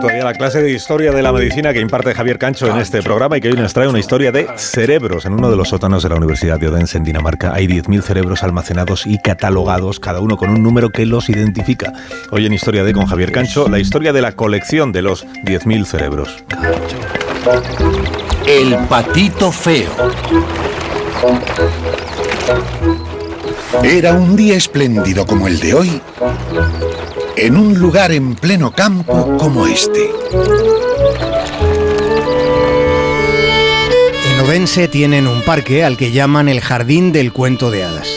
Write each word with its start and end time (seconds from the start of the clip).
todavía 0.00 0.24
la 0.24 0.34
clase 0.34 0.62
de 0.62 0.70
historia 0.70 1.12
de 1.12 1.22
la 1.22 1.32
medicina 1.32 1.72
que 1.72 1.80
imparte 1.80 2.14
Javier 2.14 2.38
Cancho 2.38 2.68
en 2.68 2.78
este 2.78 3.02
programa 3.02 3.38
y 3.38 3.40
que 3.40 3.48
hoy 3.48 3.54
nos 3.54 3.72
trae 3.72 3.88
una 3.88 3.98
historia 3.98 4.32
de 4.32 4.46
cerebros. 4.56 5.24
En 5.26 5.32
uno 5.32 5.50
de 5.50 5.56
los 5.56 5.68
sótanos 5.68 6.02
de 6.02 6.08
la 6.08 6.16
Universidad 6.16 6.58
de 6.58 6.68
Odense 6.68 6.98
en 6.98 7.04
Dinamarca 7.04 7.52
hay 7.54 7.66
10.000 7.66 8.02
cerebros 8.02 8.42
almacenados 8.42 9.06
y 9.06 9.18
catalogados, 9.18 10.00
cada 10.00 10.20
uno 10.20 10.36
con 10.36 10.50
un 10.50 10.62
número 10.62 10.90
que 10.90 11.06
los 11.06 11.28
identifica. 11.28 11.92
Hoy 12.30 12.46
en 12.46 12.52
Historia 12.52 12.84
de 12.84 12.92
con 12.92 13.06
Javier 13.06 13.32
Cancho, 13.32 13.68
la 13.68 13.78
historia 13.78 14.12
de 14.12 14.22
la 14.22 14.32
colección 14.32 14.92
de 14.92 15.02
los 15.02 15.26
10.000 15.26 15.84
cerebros. 15.84 16.44
El 18.46 18.76
patito 18.88 19.52
feo. 19.52 19.90
Era 23.82 24.12
un 24.12 24.36
día 24.36 24.56
espléndido 24.56 25.26
como 25.26 25.46
el 25.46 25.60
de 25.60 25.74
hoy, 25.74 26.00
en 27.40 27.56
un 27.56 27.78
lugar 27.78 28.10
en 28.10 28.34
pleno 28.34 28.72
campo 28.72 29.36
como 29.38 29.66
este. 29.68 30.10
En 34.32 34.40
Odense 34.40 34.88
tienen 34.88 35.28
un 35.28 35.42
parque 35.42 35.84
al 35.84 35.96
que 35.96 36.10
llaman 36.10 36.48
el 36.48 36.60
Jardín 36.60 37.12
del 37.12 37.32
Cuento 37.32 37.70
de 37.70 37.84
Hadas. 37.84 38.08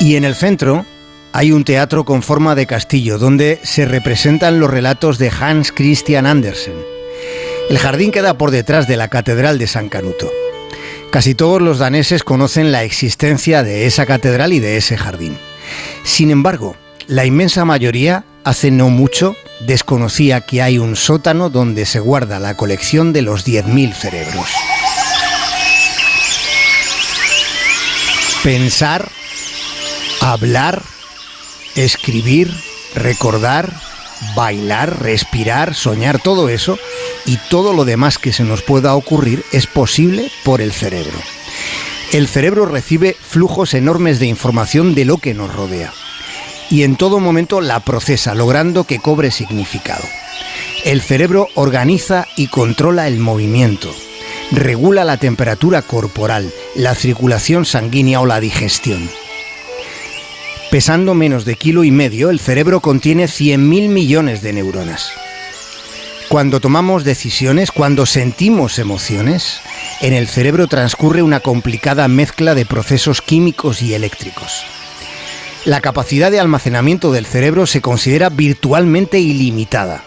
Y 0.00 0.14
en 0.14 0.24
el 0.24 0.36
centro 0.36 0.86
hay 1.32 1.50
un 1.50 1.64
teatro 1.64 2.04
con 2.04 2.22
forma 2.22 2.54
de 2.54 2.66
castillo 2.66 3.18
donde 3.18 3.58
se 3.64 3.86
representan 3.86 4.60
los 4.60 4.70
relatos 4.70 5.18
de 5.18 5.32
Hans 5.40 5.72
Christian 5.72 6.26
Andersen. 6.26 6.76
El 7.68 7.78
jardín 7.78 8.12
queda 8.12 8.38
por 8.38 8.52
detrás 8.52 8.86
de 8.86 8.96
la 8.96 9.08
Catedral 9.08 9.58
de 9.58 9.66
San 9.66 9.88
Canuto. 9.88 10.30
Casi 11.10 11.34
todos 11.34 11.60
los 11.60 11.80
daneses 11.80 12.22
conocen 12.22 12.70
la 12.70 12.84
existencia 12.84 13.64
de 13.64 13.86
esa 13.86 14.06
catedral 14.06 14.52
y 14.52 14.60
de 14.60 14.76
ese 14.76 14.96
jardín. 14.96 15.36
Sin 16.04 16.30
embargo, 16.30 16.76
la 17.08 17.24
inmensa 17.24 17.64
mayoría, 17.64 18.24
hace 18.44 18.70
no 18.70 18.90
mucho, 18.90 19.36
desconocía 19.60 20.40
que 20.40 20.62
hay 20.62 20.78
un 20.78 20.96
sótano 20.96 21.50
donde 21.50 21.86
se 21.86 22.00
guarda 22.00 22.40
la 22.40 22.56
colección 22.56 23.12
de 23.12 23.22
los 23.22 23.46
10.000 23.46 23.94
cerebros. 23.94 24.46
Pensar, 28.42 29.08
hablar, 30.20 30.82
escribir, 31.76 32.52
recordar, 32.94 33.72
bailar, 34.34 35.02
respirar, 35.02 35.74
soñar, 35.74 36.20
todo 36.20 36.48
eso 36.48 36.78
y 37.24 37.38
todo 37.50 37.72
lo 37.72 37.84
demás 37.84 38.18
que 38.18 38.32
se 38.32 38.44
nos 38.44 38.62
pueda 38.62 38.94
ocurrir 38.94 39.44
es 39.52 39.66
posible 39.66 40.30
por 40.44 40.60
el 40.60 40.72
cerebro. 40.72 41.18
El 42.12 42.28
cerebro 42.28 42.66
recibe 42.66 43.16
flujos 43.20 43.74
enormes 43.74 44.18
de 44.20 44.26
información 44.26 44.94
de 44.94 45.04
lo 45.04 45.18
que 45.18 45.34
nos 45.34 45.52
rodea 45.52 45.92
y 46.70 46.82
en 46.82 46.96
todo 46.96 47.20
momento 47.20 47.60
la 47.60 47.80
procesa, 47.80 48.34
logrando 48.34 48.84
que 48.84 48.98
cobre 48.98 49.30
significado. 49.30 50.04
El 50.84 51.00
cerebro 51.00 51.48
organiza 51.54 52.26
y 52.36 52.48
controla 52.48 53.08
el 53.08 53.18
movimiento, 53.18 53.94
regula 54.52 55.04
la 55.04 55.16
temperatura 55.16 55.82
corporal, 55.82 56.52
la 56.74 56.94
circulación 56.94 57.64
sanguínea 57.64 58.20
o 58.20 58.26
la 58.26 58.40
digestión. 58.40 59.08
Pesando 60.70 61.14
menos 61.14 61.44
de 61.44 61.56
kilo 61.56 61.84
y 61.84 61.90
medio, 61.90 62.30
el 62.30 62.40
cerebro 62.40 62.80
contiene 62.80 63.24
100.000 63.24 63.88
millones 63.88 64.42
de 64.42 64.52
neuronas. 64.52 65.10
Cuando 66.28 66.60
tomamos 66.60 67.04
decisiones, 67.04 67.70
cuando 67.70 68.04
sentimos 68.04 68.80
emociones, 68.80 69.60
en 70.00 70.12
el 70.12 70.26
cerebro 70.26 70.66
transcurre 70.66 71.22
una 71.22 71.38
complicada 71.38 72.08
mezcla 72.08 72.56
de 72.56 72.66
procesos 72.66 73.22
químicos 73.22 73.80
y 73.80 73.94
eléctricos. 73.94 74.64
La 75.66 75.80
capacidad 75.80 76.30
de 76.30 76.38
almacenamiento 76.38 77.10
del 77.10 77.26
cerebro 77.26 77.66
se 77.66 77.80
considera 77.80 78.28
virtualmente 78.28 79.18
ilimitada. 79.18 80.04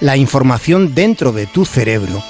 La 0.00 0.16
información 0.16 0.94
dentro 0.94 1.32
de 1.32 1.46
tu 1.46 1.64
cerebro 1.64 2.22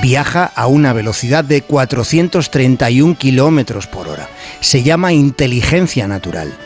viaja 0.00 0.46
a 0.46 0.66
una 0.66 0.94
velocidad 0.94 1.44
de 1.44 1.60
431 1.60 3.18
kilómetros 3.18 3.86
por 3.86 4.08
hora. 4.08 4.30
Se 4.60 4.82
llama 4.82 5.12
inteligencia 5.12 6.08
natural. 6.08 6.56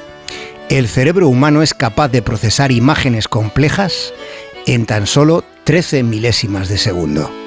El 0.68 0.86
cerebro 0.86 1.28
humano 1.28 1.62
es 1.62 1.74
capaz 1.74 2.10
de 2.10 2.22
procesar 2.22 2.70
imágenes 2.70 3.26
complejas 3.26 4.14
en 4.66 4.86
tan 4.86 5.08
solo 5.08 5.42
13 5.64 6.04
milésimas 6.04 6.68
de 6.68 6.78
segundo. 6.78 7.43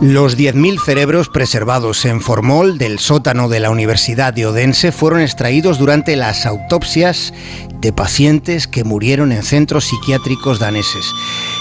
Los 0.00 0.38
10.000 0.38 0.82
cerebros 0.82 1.28
preservados 1.28 2.06
en 2.06 2.22
formol 2.22 2.78
del 2.78 2.98
sótano 2.98 3.50
de 3.50 3.60
la 3.60 3.68
Universidad 3.68 4.32
de 4.32 4.46
Odense 4.46 4.92
fueron 4.92 5.20
extraídos 5.20 5.78
durante 5.78 6.16
las 6.16 6.46
autopsias 6.46 7.34
de 7.82 7.92
pacientes 7.92 8.66
que 8.66 8.82
murieron 8.82 9.30
en 9.30 9.42
centros 9.42 9.84
psiquiátricos 9.84 10.58
daneses. 10.58 11.04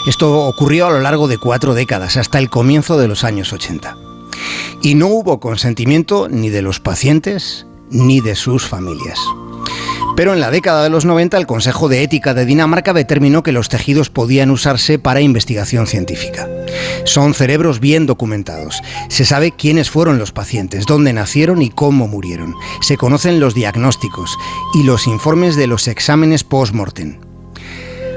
Esto 0.08 0.48
ocurrió 0.48 0.88
a 0.88 0.92
lo 0.92 1.02
largo 1.02 1.28
de 1.28 1.38
cuatro 1.38 1.74
décadas, 1.74 2.16
hasta 2.16 2.40
el 2.40 2.50
comienzo 2.50 2.98
de 2.98 3.10
los 3.10 3.26
años 3.26 3.52
80. 3.52 3.98
Y 4.82 4.96
no 4.96 5.08
hubo 5.08 5.42
consentimiento 5.42 6.30
ni 6.30 6.50
de 6.50 6.62
los 6.62 6.80
pacientes 6.80 7.68
ni 7.90 8.22
de 8.22 8.36
sus 8.36 8.66
familias. 8.66 9.20
Pero 10.20 10.34
en 10.34 10.42
la 10.42 10.52
década 10.52 10.84
de 10.84 10.90
los 10.90 11.06
90 11.06 11.38
el 11.38 11.48
Consejo 11.48 11.88
de 11.88 12.04
Ética 12.04 12.34
de 12.34 12.46
Dinamarca 12.46 12.92
determinó 12.92 13.42
que 13.42 13.54
los 13.54 13.70
tejidos 13.70 14.10
podían 14.10 14.52
usarse 14.52 15.00
para 15.00 15.22
investigación 15.22 15.88
científica. 15.88 16.46
Son 17.06 17.34
cerebros 17.34 17.80
bien 17.80 18.06
documentados. 18.06 18.82
Se 19.08 19.24
sabe 19.24 19.54
quiénes 19.54 19.90
fueron 19.90 20.20
los 20.20 20.34
pacientes, 20.34 20.86
dónde 20.86 21.14
nacieron 21.14 21.62
y 21.62 21.70
cómo 21.70 22.10
murieron. 22.10 22.54
Se 22.82 22.98
conocen 22.98 23.40
los 23.40 23.54
diagnósticos 23.54 24.38
y 24.74 24.84
los 24.84 25.08
informes 25.08 25.56
de 25.56 25.68
los 25.68 25.88
exámenes 25.88 26.44
post-mortem. 26.44 27.22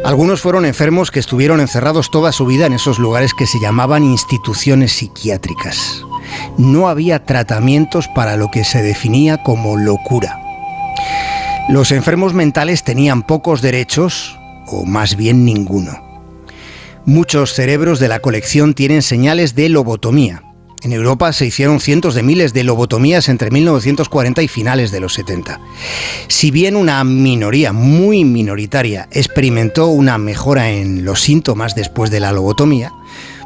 Algunos 0.05 0.41
fueron 0.41 0.65
enfermos 0.65 1.13
que 1.13 1.21
estuvieron 1.21 1.61
encerrados 1.61 2.11
toda 2.11 2.33
su 2.33 2.47
vida 2.47 2.67
en 2.67 2.73
esos 2.73 2.99
lugares 2.99 3.33
que 3.33 3.47
se 3.47 3.61
llamaban 3.61 4.03
instituciones 4.03 4.93
psiquiátricas. 4.93 6.03
No 6.59 6.89
había 6.89 7.25
tratamientos 7.25 8.09
para 8.09 8.37
lo 8.37 8.51
que 8.51 8.65
se 8.65 8.83
definía 8.83 9.45
como 9.45 9.77
locura. 9.77 10.42
Los 11.69 11.93
enfermos 11.93 12.35
mentales 12.35 12.83
tenían 12.83 13.23
pocos 13.23 13.63
derechos, 13.63 14.37
o 14.67 14.85
más 14.85 15.17
bien 15.17 15.45
ninguno. 15.45 15.93
Muchos 17.07 17.55
cerebros 17.55 18.01
de 18.01 18.09
la 18.09 18.19
colección 18.19 18.75
tienen 18.75 19.01
señales 19.01 19.55
de 19.55 19.69
lobotomía. 19.69 20.43
En 20.83 20.93
Europa 20.93 21.33
se 21.33 21.47
hicieron 21.47 21.79
cientos 21.79 22.17
de 22.17 22.25
miles 22.25 22.53
de 22.53 22.65
lobotomías 22.65 23.29
entre 23.29 23.53
1940 23.53 24.43
y 24.43 24.49
finales 24.49 24.91
de 24.91 24.99
los 24.99 25.15
70. 25.15 25.61
Si 26.27 26.51
bien 26.51 26.75
una 26.75 27.03
minoría 27.05 27.73
muy 27.73 28.25
minoritaria 28.25 29.09
experimentó 29.13 29.87
una 29.87 30.19
mejora 30.19 30.71
en 30.71 31.05
los 31.05 31.21
síntomas 31.21 31.77
después 31.77 32.11
de 32.11 32.19
la 32.19 32.33
lobotomía, 32.33 32.93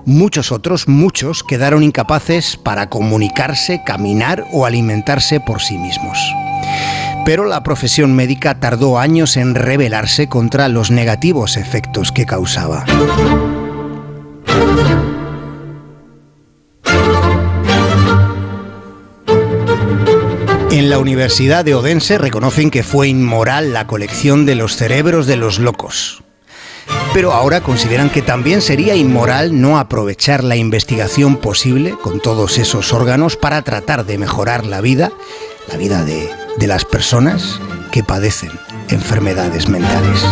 muchos 0.07 0.53
otros, 0.53 0.89
muchos, 0.89 1.45
quedaron 1.45 1.83
incapaces 1.83 2.57
para 2.57 2.89
comunicarse, 2.89 3.83
caminar 3.85 4.47
o 4.53 4.65
alimentarse 4.65 5.39
por 5.39 5.61
sí 5.61 5.77
mismos 5.77 6.19
pero 7.27 7.45
la 7.45 7.65
profesión 7.65 8.15
médica 8.15 8.61
tardó 8.61 9.01
años 9.01 9.37
en 9.37 9.57
rebelarse 9.57 10.29
contra 10.29 10.69
los 10.69 10.93
negativos 10.93 11.57
efectos 11.57 12.13
que 12.13 12.25
causaba. 12.25 12.85
En 20.71 20.89
la 20.89 21.01
Universidad 21.01 21.65
de 21.65 21.75
Odense 21.75 22.17
reconocen 22.17 22.71
que 22.71 22.85
fue 22.85 23.09
inmoral 23.09 23.73
la 23.73 23.89
colección 23.89 24.47
de 24.47 24.55
los 24.55 24.77
cerebros 24.77 25.27
de 25.27 25.35
los 25.35 25.59
locos. 25.59 26.23
Pero 27.13 27.33
ahora 27.33 27.61
consideran 27.61 28.09
que 28.09 28.23
también 28.23 28.63
sería 28.63 28.95
inmoral 28.95 29.61
no 29.61 29.81
aprovechar 29.81 30.45
la 30.45 30.55
investigación 30.55 31.39
posible 31.39 31.97
con 32.01 32.21
todos 32.21 32.59
esos 32.59 32.93
órganos 32.93 33.37
para 33.37 33.63
tratar 33.63 34.07
de 34.07 34.17
mejorar 34.17 34.65
la 34.65 34.81
vida, 34.81 35.11
la 35.69 35.77
vida 35.77 36.05
de, 36.05 36.29
de 36.57 36.67
las 36.67 36.85
personas 36.85 37.61
que 37.93 38.03
padecen 38.03 38.51
enfermedades 38.89 39.69
mentales. 39.69 40.23